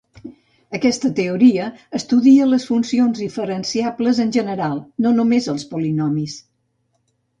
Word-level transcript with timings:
Aquesta 0.77 1.09
teoria 1.19 1.67
estudia 1.99 2.47
les 2.53 2.65
funcions 2.69 3.21
diferenciables 3.25 4.23
en 4.27 4.33
general, 4.39 4.81
no 5.07 5.13
només 5.19 5.51
els 5.55 5.67
polinomis. 5.75 6.41